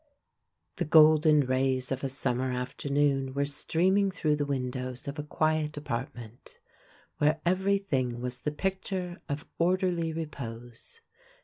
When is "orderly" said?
9.59-10.11